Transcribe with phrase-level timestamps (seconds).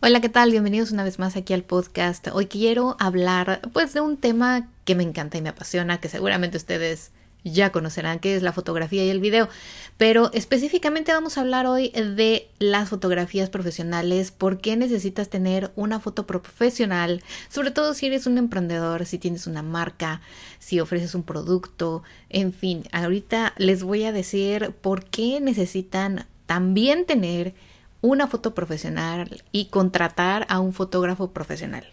[0.00, 0.52] Hola, ¿qué tal?
[0.52, 2.28] Bienvenidos una vez más aquí al podcast.
[2.32, 6.56] Hoy quiero hablar pues de un tema que me encanta y me apasiona, que seguramente
[6.56, 7.10] ustedes
[7.42, 9.48] ya conocerán, que es la fotografía y el video.
[9.96, 15.98] Pero específicamente vamos a hablar hoy de las fotografías profesionales, por qué necesitas tener una
[15.98, 20.20] foto profesional, sobre todo si eres un emprendedor, si tienes una marca,
[20.60, 27.04] si ofreces un producto, en fin, ahorita les voy a decir por qué necesitan también
[27.04, 27.52] tener
[28.00, 31.84] una foto profesional y contratar a un fotógrafo profesional.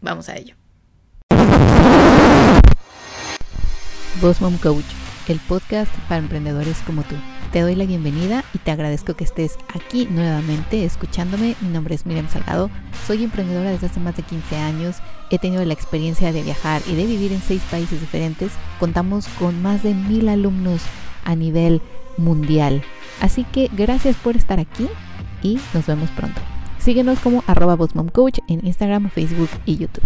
[0.00, 0.56] Vamos a ello.
[4.20, 4.84] Boss Mom Coach,
[5.28, 7.14] el podcast para emprendedores como tú.
[7.52, 11.54] Te doy la bienvenida y te agradezco que estés aquí nuevamente escuchándome.
[11.60, 12.70] Mi nombre es Miriam Salgado,
[13.06, 14.96] soy emprendedora desde hace más de 15 años.
[15.30, 18.52] He tenido la experiencia de viajar y de vivir en seis países diferentes.
[18.80, 20.82] Contamos con más de mil alumnos
[21.24, 21.82] a nivel
[22.16, 22.82] mundial.
[23.20, 24.88] Así que gracias por estar aquí
[25.42, 26.40] y nos vemos pronto.
[26.78, 27.76] Síguenos como arroba
[28.12, 30.04] Coach en Instagram, Facebook y YouTube.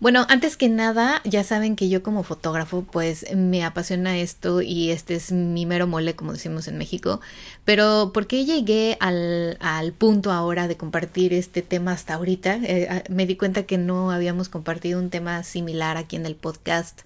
[0.00, 4.90] Bueno, antes que nada, ya saben que yo como fotógrafo, pues me apasiona esto y
[4.90, 7.20] este es mi mero mole, como decimos en México.
[7.66, 12.60] Pero ¿por qué llegué al, punto ahora de compartir este tema hasta ahorita?
[12.62, 17.02] Eh, me di cuenta que no habíamos compartido un tema similar aquí en el podcast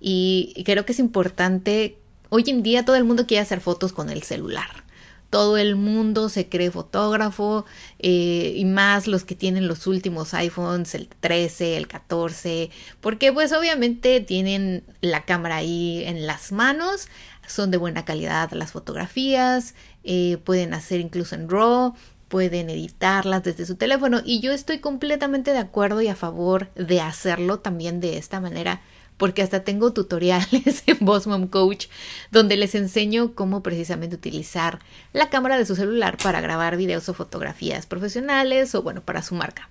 [0.00, 2.01] y creo que es importante
[2.34, 4.84] Hoy en día todo el mundo quiere hacer fotos con el celular.
[5.28, 7.66] Todo el mundo se cree fotógrafo
[7.98, 12.70] eh, y más los que tienen los últimos iPhones, el 13, el 14,
[13.02, 17.08] porque pues obviamente tienen la cámara ahí en las manos,
[17.46, 21.92] son de buena calidad las fotografías, eh, pueden hacer incluso en RAW,
[22.28, 27.02] pueden editarlas desde su teléfono y yo estoy completamente de acuerdo y a favor de
[27.02, 28.80] hacerlo también de esta manera
[29.22, 31.86] porque hasta tengo tutoriales en Boss Mom Coach
[32.32, 34.80] donde les enseño cómo precisamente utilizar
[35.12, 39.36] la cámara de su celular para grabar videos o fotografías profesionales o bueno, para su
[39.36, 39.68] marca.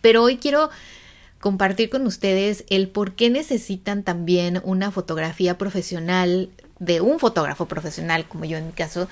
[0.00, 0.70] Pero hoy quiero
[1.40, 6.48] compartir con ustedes el por qué necesitan también una fotografía profesional
[6.78, 9.08] de un fotógrafo profesional, como yo en mi caso,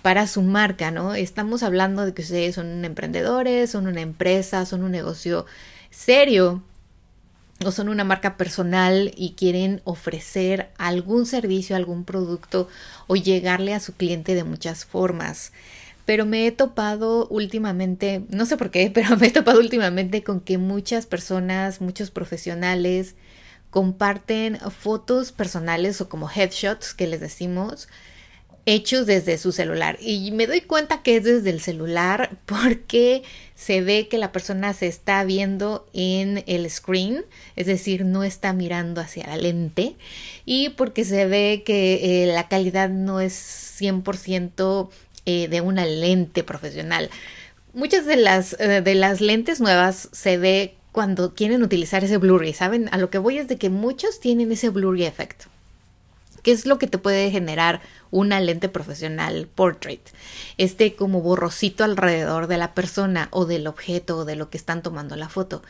[0.00, 1.14] para su marca, ¿no?
[1.14, 5.44] Estamos hablando de que ustedes son emprendedores, son una empresa, son un negocio
[5.90, 6.62] serio
[7.64, 12.68] o son una marca personal y quieren ofrecer algún servicio, algún producto
[13.06, 15.52] o llegarle a su cliente de muchas formas.
[16.04, 20.40] Pero me he topado últimamente, no sé por qué, pero me he topado últimamente con
[20.40, 23.14] que muchas personas, muchos profesionales
[23.70, 27.88] comparten fotos personales o como headshots que les decimos
[28.66, 29.98] hechos desde su celular.
[30.00, 33.22] Y me doy cuenta que es desde el celular porque
[33.54, 37.24] se ve que la persona se está viendo en el screen,
[37.56, 39.96] es decir, no está mirando hacia la lente
[40.44, 44.90] y porque se ve que eh, la calidad no es 100%
[45.26, 47.10] eh, de una lente profesional.
[47.72, 52.52] Muchas de las, eh, de las lentes nuevas se ve cuando quieren utilizar ese blurry,
[52.52, 52.88] ¿saben?
[52.92, 55.46] A lo que voy es de que muchos tienen ese blurry effect.
[56.44, 60.02] ¿Qué es lo que te puede generar una lente profesional portrait?
[60.58, 64.82] Este como borrosito alrededor de la persona o del objeto o de lo que están
[64.82, 65.62] tomando la foto.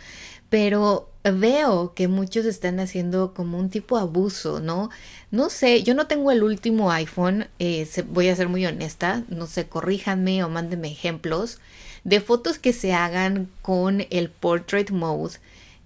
[0.50, 4.90] Pero veo que muchos están haciendo como un tipo abuso, ¿no?
[5.30, 9.46] No sé, yo no tengo el último iPhone, eh, voy a ser muy honesta, no
[9.46, 11.60] sé, corríjanme o mándenme ejemplos
[12.02, 15.34] de fotos que se hagan con el portrait mode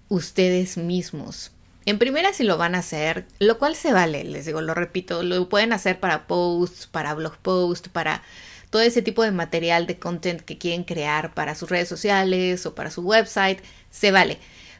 [0.09, 1.51] ustedes mismos.
[1.85, 5.23] En primera, si lo van a hacer, lo cual se vale, les digo, lo repito,
[5.23, 8.21] lo pueden hacer para posts, para blog posts, para
[8.69, 12.75] todo ese tipo de material de content que quieren crear para sus redes sociales o
[12.75, 14.37] para su website, se vale.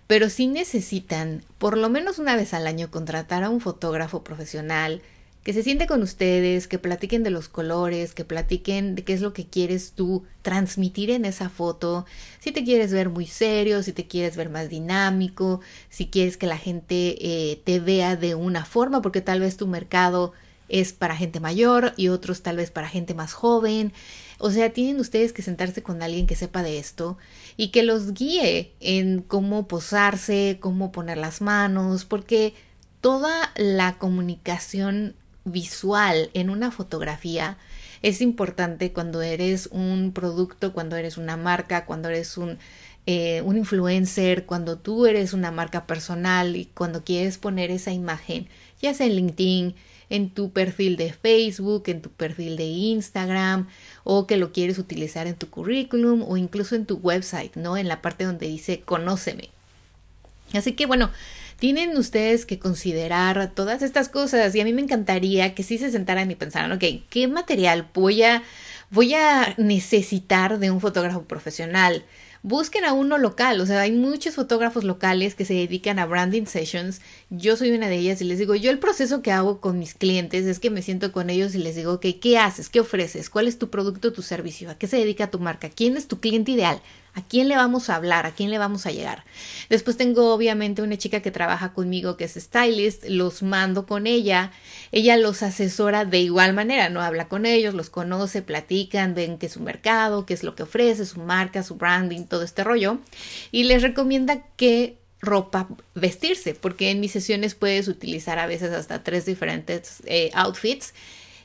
[0.07, 5.01] Pero si necesitan, por lo menos una vez al año, contratar a un fotógrafo profesional
[5.43, 9.21] que se siente con ustedes, que platiquen de los colores, que platiquen de qué es
[9.21, 12.05] lo que quieres tú transmitir en esa foto,
[12.39, 16.47] si te quieres ver muy serio, si te quieres ver más dinámico, si quieres que
[16.47, 20.33] la gente eh, te vea de una forma, porque tal vez tu mercado
[20.67, 23.91] es para gente mayor y otros tal vez para gente más joven.
[24.37, 27.17] O sea, tienen ustedes que sentarse con alguien que sepa de esto
[27.57, 32.53] y que los guíe en cómo posarse, cómo poner las manos, porque
[33.01, 35.15] toda la comunicación
[35.51, 37.57] visual en una fotografía
[38.01, 42.57] es importante cuando eres un producto, cuando eres una marca, cuando eres un,
[43.05, 48.47] eh, un influencer, cuando tú eres una marca personal y cuando quieres poner esa imagen,
[48.81, 49.75] ya sea en LinkedIn,
[50.09, 53.67] en tu perfil de Facebook, en tu perfil de Instagram
[54.03, 57.77] o que lo quieres utilizar en tu currículum o incluso en tu website, ¿no?
[57.77, 59.49] En la parte donde dice conóceme.
[60.53, 61.11] Así que bueno,
[61.59, 65.91] tienen ustedes que considerar todas estas cosas y a mí me encantaría que sí se
[65.91, 68.43] sentaran y pensaran, ok, ¿qué material voy a
[68.91, 72.03] voy a necesitar de un fotógrafo profesional
[72.41, 76.45] busquen a uno local, o sea, hay muchos fotógrafos locales que se dedican a branding
[76.45, 79.77] sessions, yo soy una de ellas y les digo, yo el proceso que hago con
[79.77, 82.69] mis clientes es que me siento con ellos y les digo, que ¿qué haces?
[82.69, 83.29] ¿Qué ofreces?
[83.29, 84.69] ¿Cuál es tu producto, tu servicio?
[84.69, 85.69] ¿A qué se dedica tu marca?
[85.69, 86.81] ¿Quién es tu cliente ideal?
[87.13, 88.25] ¿A quién le vamos a hablar?
[88.25, 89.25] ¿A quién le vamos a llegar?
[89.69, 94.51] Después tengo obviamente una chica que trabaja conmigo que es stylist, los mando con ella,
[94.91, 99.47] ella los asesora de igual manera, no habla con ellos, los conoce, platican, ven qué
[99.47, 102.99] es su mercado, qué es lo que ofrece, su marca, su branding, todo este rollo,
[103.51, 109.03] y les recomienda qué ropa vestirse, porque en mis sesiones puedes utilizar a veces hasta
[109.03, 110.93] tres diferentes eh, outfits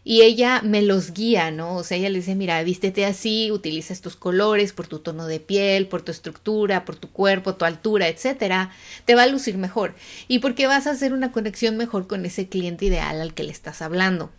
[0.04, 1.76] y ella me los guía, ¿no?
[1.76, 5.40] O sea, ella le dice, mira, vístete así, utiliza estos colores por tu tono de
[5.40, 8.70] piel, por tu estructura, por tu cuerpo, tu altura, etcétera,
[9.06, 9.94] te va a lucir mejor
[10.28, 13.52] y porque vas a hacer una conexión mejor con ese cliente ideal al que le
[13.52, 14.30] estás hablando.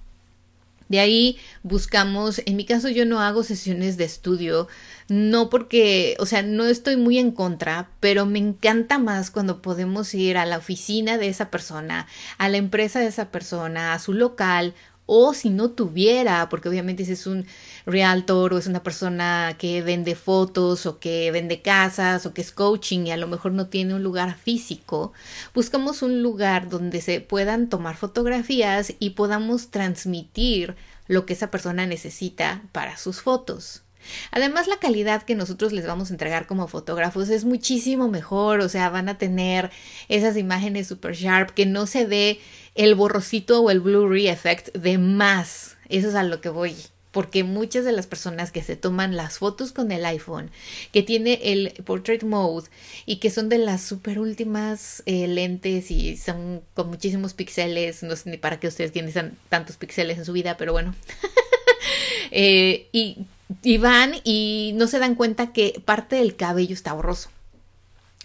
[0.87, 4.67] De ahí buscamos, en mi caso yo no hago sesiones de estudio,
[5.07, 10.13] no porque, o sea, no estoy muy en contra, pero me encanta más cuando podemos
[10.13, 12.05] ir a la oficina de esa persona,
[12.37, 14.75] a la empresa de esa persona, a su local
[15.05, 17.45] o si no tuviera, porque obviamente si es un
[17.85, 22.51] realtor o es una persona que vende fotos o que vende casas o que es
[22.51, 25.13] coaching y a lo mejor no tiene un lugar físico,
[25.53, 30.75] buscamos un lugar donde se puedan tomar fotografías y podamos transmitir
[31.07, 33.84] lo que esa persona necesita para sus fotos.
[34.31, 38.69] Además, la calidad que nosotros les vamos a entregar como fotógrafos es muchísimo mejor, o
[38.69, 39.71] sea, van a tener
[40.09, 42.39] esas imágenes super sharp que no se ve
[42.75, 45.77] el borrosito o el blurry effect de más.
[45.89, 46.75] Eso es a lo que voy
[47.15, 50.51] porque muchas de las personas que se toman las fotos con el iPhone,
[50.91, 52.67] que tiene el portrait mode
[53.05, 58.17] y que son de las super últimas eh, lentes y son con muchísimos píxeles, no
[58.17, 60.93] sé ni para qué ustedes tienen tantos píxeles en su vida, pero bueno,
[62.31, 63.19] eh, y
[63.65, 67.29] y van y no se dan cuenta que parte del cabello está borroso.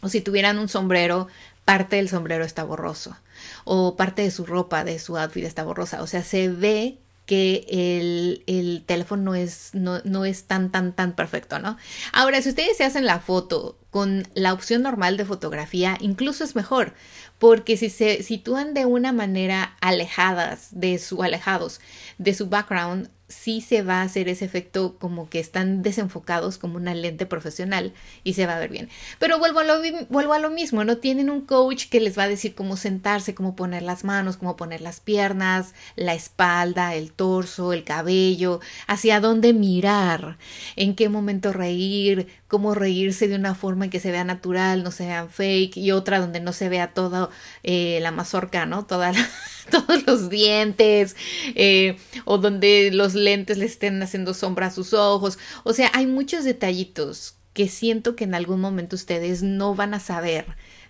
[0.03, 1.29] O si tuvieran un sombrero,
[1.65, 3.17] parte del sombrero está borroso.
[3.65, 6.03] O parte de su ropa, de su outfit está borrosa.
[6.03, 10.93] O sea, se ve que el, el teléfono no es, no, no, es tan, tan,
[10.93, 11.79] tan perfecto, ¿no?
[12.13, 16.55] Ahora, si ustedes se hacen la foto con la opción normal de fotografía, incluso es
[16.55, 16.93] mejor,
[17.39, 21.81] porque si se sitúan de una manera alejadas de su, alejados
[22.19, 26.77] de su background, sí se va a hacer ese efecto como que están desenfocados como
[26.77, 27.95] una lente profesional
[28.25, 28.91] y se va a ver bien.
[29.19, 32.25] Pero vuelvo a lo, vuelvo a lo mismo, no tienen un coach que les va
[32.25, 37.13] a decir cómo sentarse, cómo poner las manos, cómo poner las piernas, la espalda, el
[37.13, 40.37] torso, el cabello, hacia dónde mirar,
[40.77, 44.91] en qué momento reír, cómo reírse de una forma en que se vea natural, no
[44.91, 47.31] se vean fake y otra donde no se vea toda
[47.63, 48.87] eh, la mazorca, ¿no?
[49.71, 51.15] Todos los dientes
[51.55, 55.39] eh, o donde los lentes le estén haciendo sombra a sus ojos.
[55.65, 60.01] O sea, hay muchos detallitos que siento que en algún momento ustedes no van a
[60.01, 60.47] saber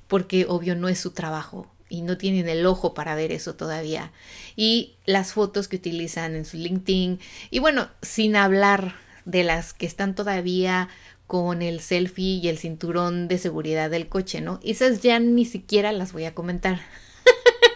[0.09, 4.13] porque obvio no es su trabajo y no tienen el ojo para ver eso todavía.
[4.57, 8.95] Y las fotos que utilizan en su LinkedIn y bueno, sin hablar
[9.25, 10.89] de las que están todavía
[11.27, 14.59] con el selfie y el cinturón de seguridad del coche, ¿no?
[14.65, 16.81] Esas ya ni siquiera las voy a comentar.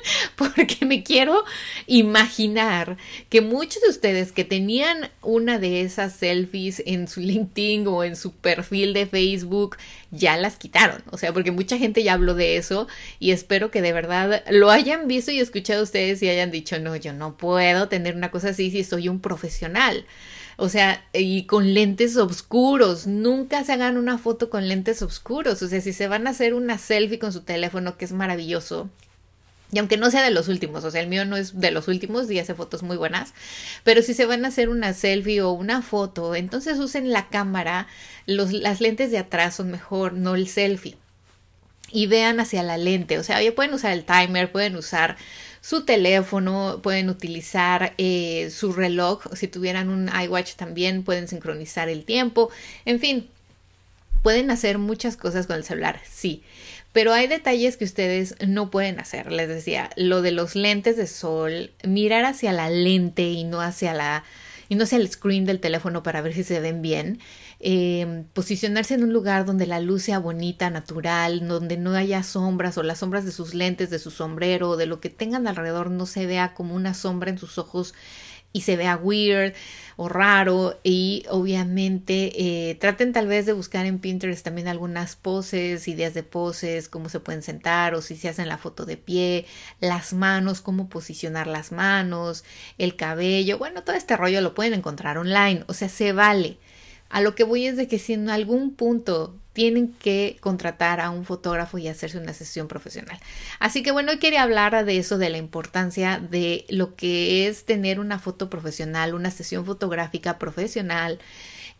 [0.36, 1.44] porque me quiero
[1.86, 2.96] imaginar
[3.28, 8.16] que muchos de ustedes que tenían una de esas selfies en su LinkedIn o en
[8.16, 9.76] su perfil de Facebook
[10.10, 11.02] ya las quitaron.
[11.10, 12.88] O sea, porque mucha gente ya habló de eso
[13.18, 16.96] y espero que de verdad lo hayan visto y escuchado ustedes y hayan dicho, no,
[16.96, 20.06] yo no puedo tener una cosa así si soy un profesional.
[20.56, 23.06] O sea, y con lentes oscuros.
[23.06, 25.60] Nunca se hagan una foto con lentes oscuros.
[25.62, 28.88] O sea, si se van a hacer una selfie con su teléfono, que es maravilloso.
[29.74, 31.88] Y aunque no sea de los últimos, o sea, el mío no es de los
[31.88, 33.34] últimos y hace fotos muy buenas,
[33.82, 37.88] pero si se van a hacer una selfie o una foto, entonces usen la cámara,
[38.24, 40.96] los, las lentes de atrás son mejor, no el selfie.
[41.90, 45.16] Y vean hacia la lente, o sea, ya pueden usar el timer, pueden usar
[45.60, 52.04] su teléfono, pueden utilizar eh, su reloj, si tuvieran un iWatch también pueden sincronizar el
[52.04, 52.48] tiempo,
[52.84, 53.28] en fin,
[54.22, 56.44] pueden hacer muchas cosas con el celular, sí.
[56.94, 59.32] Pero hay detalles que ustedes no pueden hacer.
[59.32, 63.92] Les decía, lo de los lentes de sol, mirar hacia la lente y no hacia
[63.92, 64.22] la
[64.68, 67.18] y no hacia el screen del teléfono para ver si se ven bien.
[67.58, 72.78] Em, posicionarse en un lugar donde la luz sea bonita, natural, donde no haya sombras
[72.78, 76.06] o las sombras de sus lentes, de su sombrero, de lo que tengan alrededor no
[76.06, 77.92] se vea como una sombra en sus ojos
[78.54, 79.52] y se vea weird
[79.96, 85.86] o raro y obviamente eh, traten tal vez de buscar en Pinterest también algunas poses,
[85.88, 89.44] ideas de poses, cómo se pueden sentar o si se hacen la foto de pie,
[89.80, 92.44] las manos, cómo posicionar las manos,
[92.78, 96.58] el cabello, bueno, todo este rollo lo pueden encontrar online, o sea, se vale.
[97.14, 101.10] A lo que voy es de que si en algún punto tienen que contratar a
[101.10, 103.20] un fotógrafo y hacerse una sesión profesional.
[103.60, 107.66] Así que bueno, hoy quería hablar de eso, de la importancia de lo que es
[107.66, 111.20] tener una foto profesional, una sesión fotográfica profesional.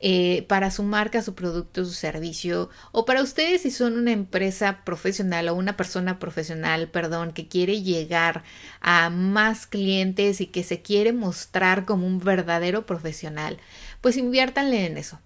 [0.00, 4.80] Eh, para su marca, su producto, su servicio, o para ustedes si son una empresa
[4.84, 8.42] profesional o una persona profesional, perdón, que quiere llegar
[8.80, 13.58] a más clientes y que se quiere mostrar como un verdadero profesional,
[14.04, 15.18] pues inviértanle en eso.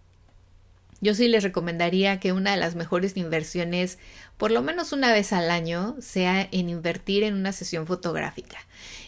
[1.00, 3.98] Yo sí les recomendaría que una de las mejores inversiones,
[4.36, 8.56] por lo menos una vez al año, sea en invertir en una sesión fotográfica.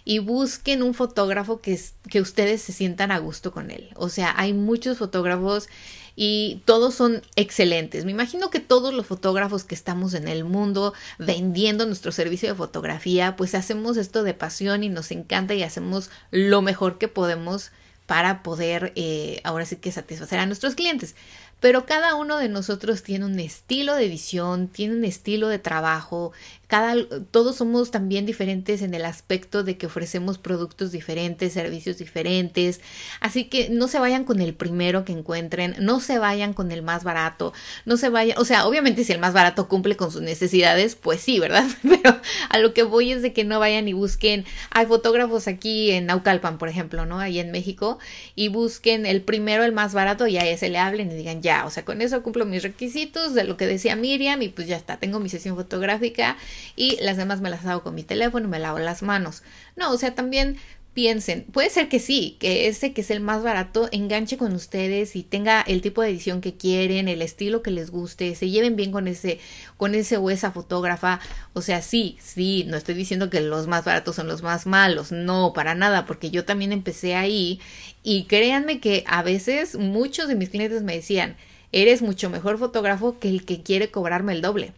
[0.04, 3.90] Y busquen un fotógrafo que, que ustedes se sientan a gusto con él.
[3.94, 5.68] O sea, hay muchos fotógrafos
[6.16, 8.04] y todos son excelentes.
[8.04, 12.56] Me imagino que todos los fotógrafos que estamos en el mundo vendiendo nuestro servicio de
[12.56, 17.70] fotografía, pues hacemos esto de pasión y nos encanta y hacemos lo mejor que podemos
[18.10, 21.14] para poder eh, ahora sí que satisfacer a nuestros clientes.
[21.60, 26.32] Pero cada uno de nosotros tiene un estilo de edición, tiene un estilo de trabajo,
[26.70, 26.94] cada,
[27.32, 32.80] todos somos también diferentes en el aspecto de que ofrecemos productos diferentes, servicios diferentes,
[33.18, 36.82] así que no se vayan con el primero que encuentren, no se vayan con el
[36.82, 37.52] más barato,
[37.86, 41.20] no se vayan, o sea, obviamente si el más barato cumple con sus necesidades, pues
[41.20, 41.66] sí, ¿verdad?
[41.82, 45.90] Pero a lo que voy es de que no vayan y busquen, hay fotógrafos aquí
[45.90, 47.18] en Naucalpan, por ejemplo, ¿no?
[47.18, 47.98] Ahí en México,
[48.36, 51.66] y busquen el primero, el más barato, y a ese le hablen y digan, ya,
[51.66, 54.76] o sea, con eso cumplo mis requisitos de lo que decía Miriam, y pues ya
[54.76, 56.36] está, tengo mi sesión fotográfica
[56.76, 59.42] y las demás me las hago con mi teléfono y me lavo las manos.
[59.76, 60.58] No, o sea, también
[60.94, 65.14] piensen, puede ser que sí, que ese que es el más barato enganche con ustedes
[65.14, 68.76] y tenga el tipo de edición que quieren, el estilo que les guste, se lleven
[68.76, 69.38] bien con ese,
[69.76, 71.20] con ese o esa fotógrafa.
[71.52, 75.12] O sea, sí, sí, no estoy diciendo que los más baratos son los más malos,
[75.12, 77.60] no, para nada, porque yo también empecé ahí
[78.02, 81.36] y créanme que a veces muchos de mis clientes me decían,
[81.72, 84.72] eres mucho mejor fotógrafo que el que quiere cobrarme el doble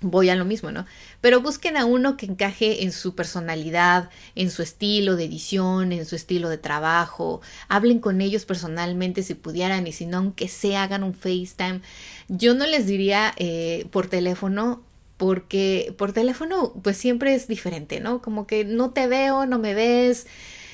[0.00, 0.86] voy a lo mismo, ¿no?
[1.20, 6.06] Pero busquen a uno que encaje en su personalidad, en su estilo de edición, en
[6.06, 7.40] su estilo de trabajo.
[7.68, 11.80] Hablen con ellos personalmente si pudieran y si no, aunque se hagan un FaceTime.
[12.28, 14.82] Yo no les diría eh, por teléfono
[15.16, 18.22] porque por teléfono pues siempre es diferente, ¿no?
[18.22, 20.26] Como que no te veo, no me ves.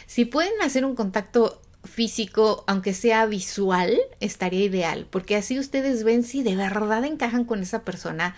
[0.06, 6.22] Si pueden hacer un contacto físico, aunque sea visual, estaría ideal, porque así ustedes ven
[6.22, 8.34] si de verdad encajan con esa persona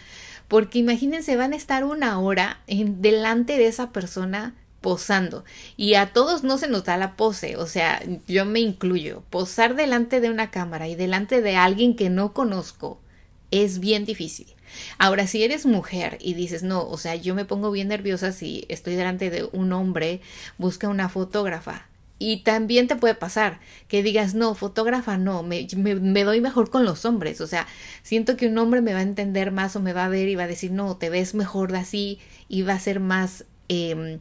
[0.48, 5.44] porque imagínense, van a estar una hora en, delante de esa persona posando
[5.76, 9.74] y a todos no se nos da la pose, o sea, yo me incluyo, posar
[9.74, 13.00] delante de una cámara y delante de alguien que no conozco
[13.50, 14.46] es bien difícil.
[14.98, 18.66] Ahora, si eres mujer y dices, no, o sea, yo me pongo bien nerviosa si
[18.68, 20.20] estoy delante de un hombre,
[20.58, 21.86] busca una fotógrafa.
[22.18, 26.84] Y también te puede pasar que digas, no, fotógrafa no, me, me, doy mejor con
[26.84, 27.40] los hombres.
[27.40, 27.66] O sea,
[28.02, 30.34] siento que un hombre me va a entender más o me va a ver y
[30.34, 32.18] va a decir, no, te ves mejor así
[32.48, 33.44] y va a ser más...
[33.68, 34.18] Eh,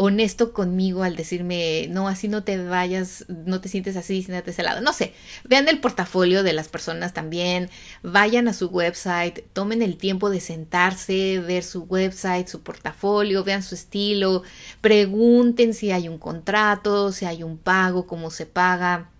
[0.00, 4.62] honesto conmigo al decirme, no, así no te vayas, no te sientes así, siéntate ese
[4.62, 4.80] lado.
[4.80, 5.12] No sé,
[5.42, 7.68] vean el portafolio de las personas también,
[8.04, 13.64] vayan a su website, tomen el tiempo de sentarse, ver su website, su portafolio, vean
[13.64, 14.44] su estilo,
[14.80, 19.10] pregunten si hay un contrato, si hay un pago, cómo se paga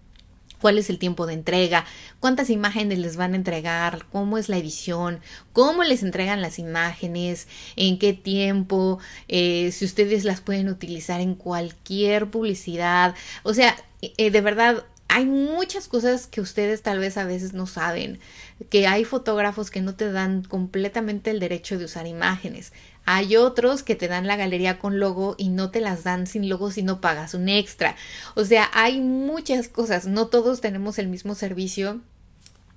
[0.60, 1.84] cuál es el tiempo de entrega,
[2.20, 5.20] cuántas imágenes les van a entregar, cómo es la edición,
[5.52, 8.98] cómo les entregan las imágenes, en qué tiempo,
[9.28, 13.14] eh, si ustedes las pueden utilizar en cualquier publicidad.
[13.42, 17.66] O sea, eh, de verdad, hay muchas cosas que ustedes tal vez a veces no
[17.66, 18.20] saben,
[18.70, 22.72] que hay fotógrafos que no te dan completamente el derecho de usar imágenes.
[23.10, 26.46] Hay otros que te dan la galería con logo y no te las dan sin
[26.50, 27.96] logo si no pagas un extra.
[28.34, 30.04] O sea, hay muchas cosas.
[30.04, 32.02] No todos tenemos el mismo servicio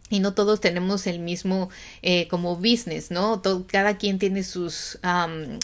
[0.10, 1.70] y no todos tenemos el mismo
[2.02, 3.42] eh, como business, ¿no?
[3.68, 5.00] cada quien tiene sus,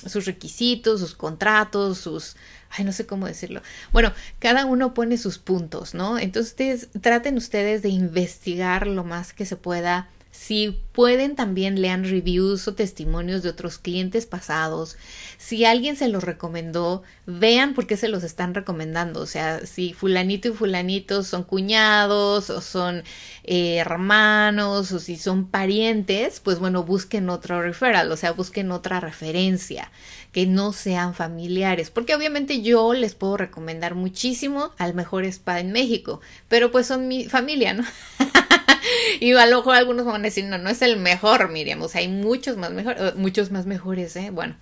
[0.05, 2.35] sus requisitos, sus contratos, sus...
[2.69, 3.61] Ay, no sé cómo decirlo.
[3.93, 6.19] Bueno, cada uno pone sus puntos, ¿no?
[6.19, 12.67] Entonces traten ustedes de investigar lo más que se pueda Si pueden también lean reviews
[12.67, 14.95] o testimonios de otros clientes pasados.
[15.37, 19.19] Si alguien se los recomendó, vean por qué se los están recomendando.
[19.19, 23.03] O sea, si fulanito y fulanito son cuñados o son
[23.45, 28.99] eh, hermanos o si son parientes, pues bueno, busquen otro referral, o sea, busquen otra
[28.99, 29.91] referencia
[30.31, 35.71] que no sean familiares, porque obviamente yo les puedo recomendar muchísimo al mejor spa en
[35.71, 37.83] México, pero pues son mi familia, ¿no?
[39.19, 41.89] y a lo mejor algunos van a decir, no, no es el mejor, Miriam, o
[41.89, 44.29] sea, hay muchos más mejores, muchos más mejores, ¿eh?
[44.31, 44.55] Bueno,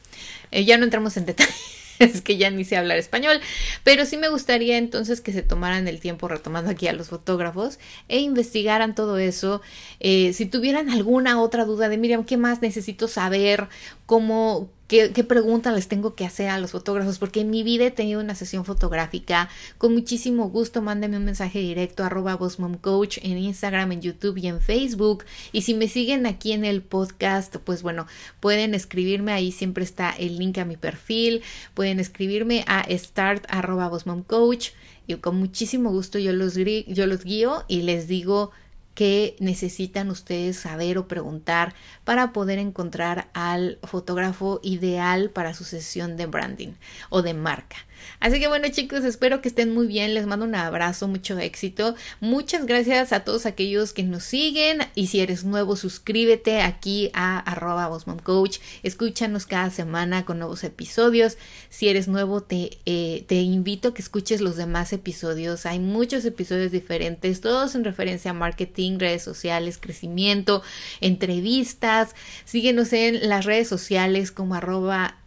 [0.52, 1.54] eh, ya no entramos en detalle.
[2.00, 3.40] es que ya ni sé hablar español,
[3.84, 7.80] pero sí me gustaría entonces que se tomaran el tiempo, retomando aquí a los fotógrafos,
[8.10, 9.62] e investigaran todo eso.
[10.00, 13.68] Eh, si tuvieran alguna otra duda de, Miriam, ¿qué más necesito saber?
[14.06, 17.18] ¿Cómo, ¿Qué, preguntas les tengo que hacer a los fotógrafos?
[17.18, 19.50] Porque en mi vida he tenido una sesión fotográfica.
[19.80, 22.38] Con muchísimo gusto, mándame un mensaje directo arroba
[22.82, 25.25] Coach en Instagram, en YouTube y en Facebook.
[25.51, 28.06] Y si me siguen aquí en el podcast, pues bueno,
[28.39, 29.32] pueden escribirme.
[29.32, 31.42] Ahí siempre está el link a mi perfil.
[31.74, 33.89] Pueden escribirme a start arroba
[34.27, 34.70] Coach.
[35.08, 38.51] Y con muchísimo gusto yo los, yo los guío y les digo
[38.96, 46.18] que necesitan ustedes saber o preguntar para poder encontrar al fotógrafo ideal para su sesión
[46.18, 46.74] de branding
[47.10, 47.75] o de marca.
[48.20, 51.96] Así que bueno chicos, espero que estén muy bien, les mando un abrazo, mucho éxito.
[52.20, 57.40] Muchas gracias a todos aquellos que nos siguen y si eres nuevo suscríbete aquí a
[57.40, 57.90] arroba
[58.24, 61.38] Coach, escúchanos cada semana con nuevos episodios.
[61.70, 66.25] Si eres nuevo te, eh, te invito a que escuches los demás episodios, hay muchos
[66.25, 70.64] episodios diferentes, todos en referencia a marketing, redes sociales, crecimiento,
[71.02, 72.16] entrevistas.
[72.46, 75.18] Síguenos en las redes sociales como arroba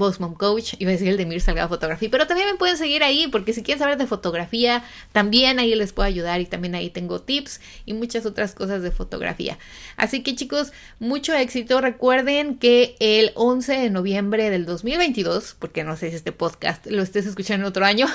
[0.00, 2.78] Boss Mom Coach, iba a decir el de Mir Salgado Fotografía, pero también me pueden
[2.78, 6.74] seguir ahí porque si quieren saber de fotografía, también ahí les puedo ayudar y también
[6.74, 9.58] ahí tengo tips y muchas otras cosas de fotografía.
[9.96, 11.80] Así que chicos, mucho éxito.
[11.80, 17.02] Recuerden que el 11 de noviembre del 2022, porque no sé si este podcast lo
[17.02, 18.06] estés escuchando en otro año,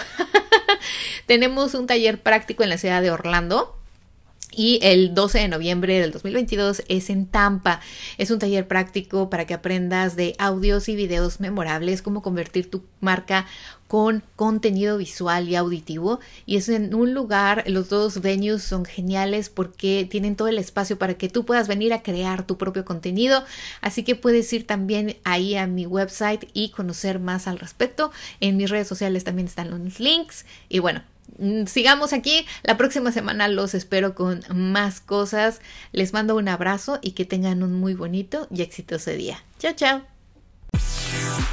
[1.28, 3.78] tenemos un taller práctico en la ciudad de Orlando
[4.52, 7.82] y el 12 de noviembre del 2022 es en Tampa.
[8.18, 12.84] Es un taller práctico para que aprendas de audios y videos memorables, cómo convertir tu
[13.02, 13.46] marca
[13.88, 16.20] con contenido visual y auditivo.
[16.46, 20.98] Y es en un lugar, los dos venues son geniales porque tienen todo el espacio
[20.98, 23.44] para que tú puedas venir a crear tu propio contenido.
[23.82, 28.12] Así que puedes ir también ahí a mi website y conocer más al respecto.
[28.40, 30.46] En mis redes sociales también están los links.
[30.70, 31.04] Y bueno,
[31.38, 32.46] Mm, sigamos aquí.
[32.64, 35.62] La próxima semana los espero con más cosas.
[35.92, 39.44] Les mando un abrazo y que tengan un muy bonito y exitoso día.
[39.60, 41.46] Chao, chao.